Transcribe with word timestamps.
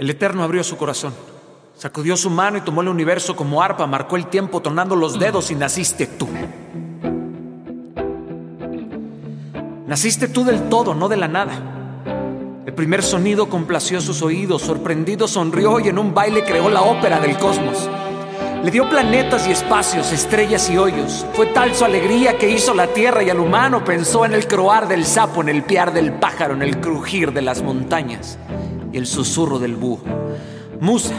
El 0.00 0.08
Eterno 0.08 0.42
abrió 0.42 0.64
su 0.64 0.78
corazón, 0.78 1.12
sacudió 1.76 2.16
su 2.16 2.30
mano 2.30 2.56
y 2.56 2.62
tomó 2.62 2.80
el 2.80 2.88
universo 2.88 3.36
como 3.36 3.62
arpa, 3.62 3.86
marcó 3.86 4.16
el 4.16 4.28
tiempo 4.28 4.62
tornando 4.62 4.96
los 4.96 5.18
dedos 5.18 5.50
y 5.50 5.54
naciste 5.54 6.06
tú. 6.06 6.26
Naciste 9.86 10.28
tú 10.28 10.42
del 10.42 10.70
todo, 10.70 10.94
no 10.94 11.10
de 11.10 11.18
la 11.18 11.28
nada. 11.28 11.52
El 12.64 12.72
primer 12.72 13.02
sonido 13.02 13.50
complació 13.50 14.00
sus 14.00 14.22
oídos, 14.22 14.62
sorprendido 14.62 15.28
sonrió 15.28 15.78
y 15.80 15.88
en 15.88 15.98
un 15.98 16.14
baile 16.14 16.44
creó 16.44 16.70
la 16.70 16.80
ópera 16.80 17.20
del 17.20 17.36
cosmos. 17.36 17.86
Le 18.64 18.70
dio 18.70 18.88
planetas 18.88 19.46
y 19.48 19.50
espacios, 19.50 20.12
estrellas 20.12 20.70
y 20.70 20.78
hoyos. 20.78 21.26
Fue 21.34 21.44
tal 21.48 21.74
su 21.74 21.84
alegría 21.84 22.38
que 22.38 22.48
hizo 22.48 22.72
la 22.72 22.86
tierra 22.86 23.22
y 23.22 23.28
al 23.28 23.38
humano 23.38 23.84
pensó 23.84 24.24
en 24.24 24.32
el 24.32 24.46
croar 24.48 24.88
del 24.88 25.04
sapo, 25.04 25.42
en 25.42 25.50
el 25.50 25.62
piar 25.62 25.92
del 25.92 26.14
pájaro, 26.14 26.54
en 26.54 26.62
el 26.62 26.80
crujir 26.80 27.34
de 27.34 27.42
las 27.42 27.60
montañas 27.60 28.38
y 28.92 28.98
el 28.98 29.06
susurro 29.06 29.58
del 29.58 29.76
búho. 29.76 30.00
Musa, 30.80 31.14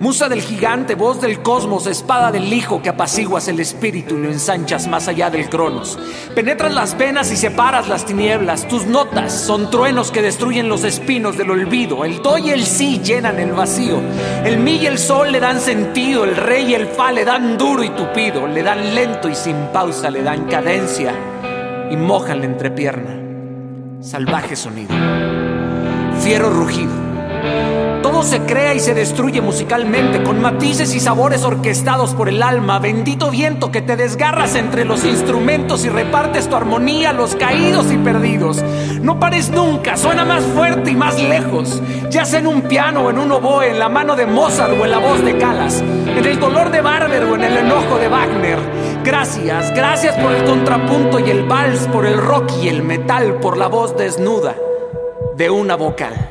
Musa 0.00 0.28
del 0.28 0.42
gigante, 0.42 0.94
voz 0.94 1.20
del 1.20 1.42
cosmos, 1.42 1.88
espada 1.88 2.30
del 2.30 2.52
hijo 2.52 2.80
que 2.80 2.88
apaciguas 2.88 3.48
el 3.48 3.58
espíritu 3.58 4.14
y 4.14 4.22
lo 4.22 4.30
ensanchas 4.30 4.86
más 4.86 5.08
allá 5.08 5.28
del 5.28 5.48
cronos. 5.48 5.98
Penetras 6.36 6.72
las 6.72 6.96
venas 6.96 7.32
y 7.32 7.36
separas 7.36 7.88
las 7.88 8.06
tinieblas. 8.06 8.68
Tus 8.68 8.86
notas 8.86 9.32
son 9.32 9.70
truenos 9.70 10.12
que 10.12 10.22
destruyen 10.22 10.68
los 10.68 10.84
espinos 10.84 11.36
del 11.36 11.50
olvido. 11.50 12.04
El 12.04 12.22
do 12.22 12.38
y 12.38 12.50
el 12.50 12.64
sí 12.64 13.00
llenan 13.02 13.40
el 13.40 13.50
vacío. 13.50 14.00
El 14.44 14.58
mi 14.58 14.76
y 14.76 14.86
el 14.86 14.98
sol 14.98 15.32
le 15.32 15.40
dan 15.40 15.60
sentido. 15.60 16.22
El 16.22 16.36
rey 16.36 16.70
y 16.70 16.74
el 16.74 16.86
fa 16.86 17.10
le 17.10 17.24
dan 17.24 17.58
duro 17.58 17.82
y 17.82 17.90
tupido. 17.90 18.46
Le 18.46 18.62
dan 18.62 18.94
lento 18.94 19.28
y 19.28 19.34
sin 19.34 19.56
pausa, 19.72 20.12
le 20.12 20.22
dan 20.22 20.46
cadencia 20.46 21.12
y 21.90 21.96
mojan 21.96 22.38
la 22.38 22.46
entrepierna. 22.46 23.18
Salvaje 24.00 24.54
sonido. 24.54 24.94
Fiero 26.20 26.50
rugido 26.50 27.08
todo 28.08 28.22
se 28.22 28.40
crea 28.40 28.74
y 28.74 28.80
se 28.80 28.94
destruye 28.94 29.42
musicalmente, 29.42 30.22
con 30.22 30.40
matices 30.40 30.94
y 30.94 31.00
sabores 31.00 31.44
orquestados 31.44 32.14
por 32.14 32.30
el 32.30 32.42
alma. 32.42 32.78
Bendito 32.78 33.30
viento 33.30 33.70
que 33.70 33.82
te 33.82 33.96
desgarras 33.96 34.54
entre 34.54 34.86
los 34.86 35.04
instrumentos 35.04 35.84
y 35.84 35.90
repartes 35.90 36.48
tu 36.48 36.56
armonía 36.56 37.10
a 37.10 37.12
los 37.12 37.36
caídos 37.36 37.92
y 37.92 37.98
perdidos. 37.98 38.64
No 39.02 39.20
pares 39.20 39.50
nunca, 39.50 39.96
suena 39.96 40.24
más 40.24 40.42
fuerte 40.44 40.92
y 40.92 40.96
más 40.96 41.20
lejos. 41.20 41.82
Ya 42.08 42.24
sea 42.24 42.38
en 42.38 42.46
un 42.46 42.62
piano 42.62 43.02
o 43.02 43.10
en 43.10 43.18
un 43.18 43.30
oboe, 43.30 43.70
en 43.70 43.78
la 43.78 43.90
mano 43.90 44.16
de 44.16 44.26
Mozart 44.26 44.72
o 44.80 44.84
en 44.86 44.90
la 44.90 44.98
voz 44.98 45.22
de 45.22 45.36
Calas, 45.36 45.80
en 45.80 46.24
el 46.24 46.40
dolor 46.40 46.70
de 46.70 46.80
Barber 46.80 47.24
o 47.24 47.34
en 47.34 47.44
el 47.44 47.58
enojo 47.58 47.98
de 47.98 48.08
Wagner. 48.08 48.58
Gracias, 49.04 49.74
gracias 49.74 50.16
por 50.16 50.32
el 50.32 50.44
contrapunto 50.44 51.20
y 51.20 51.30
el 51.30 51.44
vals, 51.44 51.86
por 51.88 52.06
el 52.06 52.16
rock 52.16 52.50
y 52.62 52.68
el 52.68 52.82
metal, 52.82 53.34
por 53.34 53.58
la 53.58 53.66
voz 53.66 53.96
desnuda 53.96 54.54
de 55.38 55.48
una 55.48 55.76
vocal. 55.76 56.30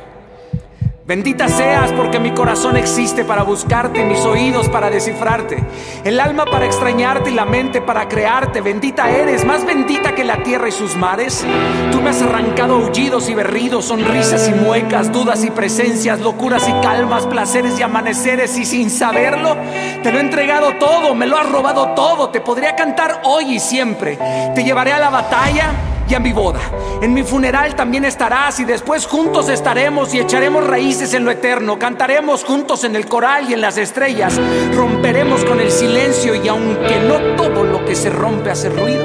Bendita 1.06 1.48
seas 1.48 1.90
porque 1.92 2.20
mi 2.20 2.32
corazón 2.32 2.76
existe 2.76 3.24
para 3.24 3.42
buscarte, 3.42 4.04
mis 4.04 4.20
oídos 4.26 4.68
para 4.68 4.90
descifrarte, 4.90 5.64
el 6.04 6.20
alma 6.20 6.44
para 6.44 6.66
extrañarte 6.66 7.30
y 7.30 7.34
la 7.34 7.46
mente 7.46 7.80
para 7.80 8.06
crearte. 8.06 8.60
Bendita 8.60 9.08
eres, 9.10 9.46
más 9.46 9.64
bendita 9.64 10.14
que 10.14 10.24
la 10.24 10.42
tierra 10.42 10.68
y 10.68 10.72
sus 10.72 10.94
mares. 10.94 11.46
Tú 11.90 12.02
me 12.02 12.10
has 12.10 12.20
arrancado 12.20 12.74
aullidos 12.74 13.30
y 13.30 13.34
berridos, 13.34 13.86
sonrisas 13.86 14.46
y 14.46 14.52
muecas, 14.52 15.10
dudas 15.10 15.42
y 15.42 15.50
presencias, 15.50 16.20
locuras 16.20 16.68
y 16.68 16.72
calmas, 16.82 17.26
placeres 17.26 17.80
y 17.80 17.82
amaneceres 17.82 18.58
y 18.58 18.66
sin 18.66 18.90
saberlo, 18.90 19.56
te 20.02 20.12
lo 20.12 20.18
he 20.18 20.20
entregado 20.20 20.74
todo, 20.74 21.14
me 21.14 21.26
lo 21.26 21.38
has 21.38 21.50
robado 21.50 21.94
todo. 21.94 22.28
Te 22.28 22.42
podría 22.42 22.76
cantar 22.76 23.22
hoy 23.24 23.54
y 23.54 23.58
siempre. 23.58 24.18
Te 24.54 24.62
llevaré 24.62 24.92
a 24.92 24.98
la 24.98 25.08
batalla 25.08 25.72
y 26.08 26.14
a 26.14 26.20
mi 26.20 26.32
boda. 26.32 26.60
En 27.02 27.12
mi 27.12 27.22
funeral 27.22 27.74
también 27.74 28.04
estarás 28.04 28.58
y 28.60 28.64
después 28.64 29.06
juntos 29.06 29.48
estaremos 29.48 30.14
y 30.14 30.20
echaremos 30.20 30.66
raíces 30.66 31.14
en 31.14 31.24
lo 31.24 31.30
eterno. 31.30 31.78
Cantaremos 31.78 32.44
juntos 32.44 32.84
en 32.84 32.96
el 32.96 33.06
coral 33.06 33.50
y 33.50 33.54
en 33.54 33.60
las 33.60 33.78
estrellas. 33.78 34.40
Romperemos 34.74 35.44
con 35.44 35.60
el 35.60 35.70
silencio 35.70 36.34
y 36.34 36.48
aunque 36.48 37.00
no 37.00 37.36
todo 37.36 37.64
lo 37.64 37.84
que 37.84 37.94
se 37.94 38.10
rompe 38.10 38.50
hace 38.50 38.70
ruido, 38.70 39.04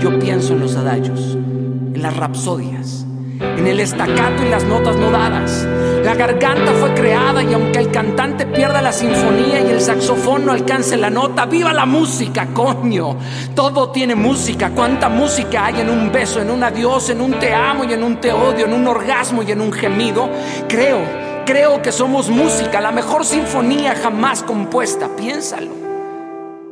yo 0.00 0.18
pienso 0.18 0.52
en 0.52 0.60
los 0.60 0.76
adagios, 0.76 1.34
en 1.34 2.02
las 2.02 2.16
rapsodias, 2.16 3.06
en 3.40 3.66
el 3.66 3.80
estacato 3.80 4.44
y 4.44 4.48
las 4.48 4.64
notas 4.64 4.96
no 4.96 5.10
dadas 5.10 5.66
la 6.04 6.14
garganta 6.14 6.70
fue 6.74 6.92
creada 6.92 7.42
y 7.42 7.54
aunque 7.54 7.78
el 7.78 7.90
cantante 7.90 8.44
pierda 8.44 8.82
la 8.82 8.92
sinfonía 8.92 9.62
y 9.62 9.70
el 9.70 9.80
saxofón 9.80 10.44
no 10.44 10.52
alcance 10.52 10.98
la 10.98 11.08
nota, 11.08 11.46
viva 11.46 11.72
la 11.72 11.86
música, 11.86 12.48
coño. 12.52 13.16
Todo 13.54 13.90
tiene 13.90 14.14
música. 14.14 14.70
¿Cuánta 14.70 15.08
música 15.08 15.64
hay 15.64 15.80
en 15.80 15.88
un 15.88 16.12
beso, 16.12 16.42
en 16.42 16.50
un 16.50 16.62
adiós, 16.62 17.08
en 17.08 17.22
un 17.22 17.38
te 17.38 17.54
amo 17.54 17.84
y 17.84 17.94
en 17.94 18.04
un 18.04 18.20
te 18.20 18.30
odio, 18.32 18.66
en 18.66 18.74
un 18.74 18.86
orgasmo 18.86 19.42
y 19.42 19.50
en 19.50 19.62
un 19.62 19.72
gemido? 19.72 20.28
Creo, 20.68 21.00
creo 21.46 21.80
que 21.80 21.90
somos 21.90 22.28
música, 22.28 22.82
la 22.82 22.92
mejor 22.92 23.24
sinfonía 23.24 23.94
jamás 23.94 24.42
compuesta. 24.42 25.08
Piénsalo. 25.16 25.70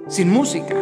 Sin 0.08 0.30
música 0.30 0.74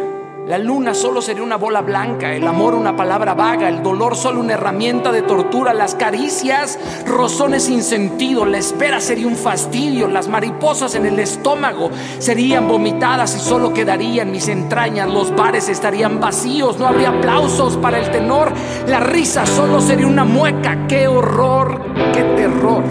la 0.51 0.57
luna 0.57 0.93
solo 0.93 1.21
sería 1.21 1.43
una 1.43 1.55
bola 1.55 1.79
blanca, 1.79 2.33
el 2.33 2.45
amor 2.45 2.73
una 2.73 2.93
palabra 2.93 3.33
vaga, 3.33 3.69
el 3.69 3.81
dolor 3.81 4.17
solo 4.17 4.41
una 4.41 4.55
herramienta 4.55 5.09
de 5.09 5.21
tortura, 5.21 5.73
las 5.73 5.95
caricias 5.95 6.77
rozones 7.05 7.63
sin 7.63 7.81
sentido, 7.81 8.45
la 8.45 8.57
espera 8.57 8.99
sería 8.99 9.27
un 9.27 9.37
fastidio, 9.37 10.09
las 10.09 10.27
mariposas 10.27 10.95
en 10.95 11.05
el 11.05 11.17
estómago 11.19 11.89
serían 12.19 12.67
vomitadas 12.67 13.33
y 13.37 13.39
solo 13.39 13.73
quedarían 13.73 14.29
mis 14.29 14.49
entrañas, 14.49 15.09
los 15.09 15.33
bares 15.33 15.69
estarían 15.69 16.19
vacíos, 16.19 16.77
no 16.77 16.85
habría 16.85 17.11
aplausos 17.11 17.77
para 17.77 17.99
el 17.99 18.11
tenor, 18.11 18.51
la 18.87 18.99
risa 18.99 19.45
solo 19.45 19.79
sería 19.79 20.07
una 20.07 20.25
mueca, 20.25 20.85
qué 20.85 21.07
horror, 21.07 21.81
qué 22.11 22.23
terror, 22.23 22.83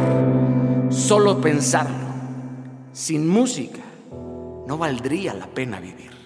solo 0.88 1.42
pensarlo, 1.42 2.06
sin 2.94 3.28
música 3.28 3.82
no 4.66 4.78
valdría 4.78 5.34
la 5.34 5.47
pena 5.47 5.78
vivir. 5.78 6.20